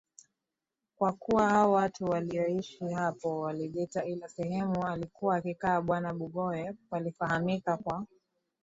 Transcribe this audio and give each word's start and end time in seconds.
kwakuwa 0.95 1.49
hao 1.49 1.71
watu 1.71 2.05
walioishi 2.05 2.89
hapo 2.89 3.39
walijita 3.39 4.05
ile 4.05 4.27
sehemu 4.29 4.87
aliyokuwa 4.87 5.35
akikaa 5.35 5.81
bwana 5.81 6.13
Bugoye 6.13 6.73
palifahamika 6.89 7.77
kwa 7.77 8.05